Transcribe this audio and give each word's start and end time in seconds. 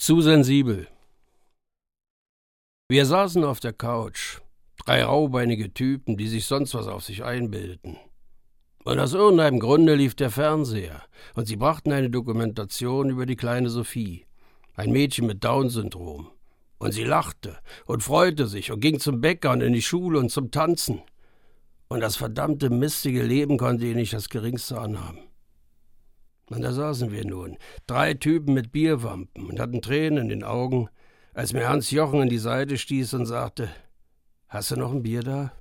Zu 0.00 0.22
sensibel. 0.22 0.88
Wir 2.88 3.04
saßen 3.04 3.44
auf 3.44 3.60
der 3.60 3.74
Couch, 3.74 4.38
drei 4.78 5.04
raubeinige 5.04 5.74
Typen, 5.74 6.16
die 6.16 6.26
sich 6.26 6.46
sonst 6.46 6.72
was 6.72 6.86
auf 6.86 7.04
sich 7.04 7.22
einbildeten. 7.22 7.98
Und 8.84 8.98
aus 8.98 9.12
irgendeinem 9.12 9.60
Grunde 9.60 9.94
lief 9.96 10.14
der 10.14 10.30
Fernseher, 10.30 11.02
und 11.34 11.48
sie 11.48 11.56
brachten 11.56 11.92
eine 11.92 12.08
Dokumentation 12.08 13.10
über 13.10 13.26
die 13.26 13.36
kleine 13.36 13.68
Sophie, 13.68 14.24
ein 14.74 14.90
Mädchen 14.90 15.26
mit 15.26 15.44
Down-Syndrom. 15.44 16.30
Und 16.78 16.92
sie 16.92 17.04
lachte 17.04 17.58
und 17.84 18.02
freute 18.02 18.46
sich 18.46 18.72
und 18.72 18.80
ging 18.80 19.00
zum 19.00 19.20
Bäcker 19.20 19.50
und 19.50 19.60
in 19.60 19.74
die 19.74 19.82
Schule 19.82 20.18
und 20.18 20.30
zum 20.30 20.50
Tanzen. 20.50 21.02
Und 21.88 22.00
das 22.00 22.16
verdammte 22.16 22.70
mistige 22.70 23.22
Leben 23.22 23.58
konnte 23.58 23.84
ihr 23.84 23.96
nicht 23.96 24.14
das 24.14 24.30
geringste 24.30 24.80
anhaben. 24.80 25.29
Und 26.50 26.62
da 26.62 26.72
saßen 26.72 27.12
wir 27.12 27.24
nun, 27.24 27.56
drei 27.86 28.12
Typen 28.12 28.54
mit 28.54 28.72
Bierwampen 28.72 29.46
und 29.46 29.60
hatten 29.60 29.80
Tränen 29.80 30.24
in 30.24 30.28
den 30.28 30.44
Augen, 30.44 30.88
als 31.32 31.52
mir 31.52 31.68
Hans 31.68 31.92
Jochen 31.92 32.22
in 32.22 32.28
die 32.28 32.38
Seite 32.38 32.76
stieß 32.76 33.14
und 33.14 33.24
sagte: 33.24 33.70
Hast 34.48 34.72
du 34.72 34.76
noch 34.76 34.92
ein 34.92 35.02
Bier 35.02 35.22
da? 35.22 35.52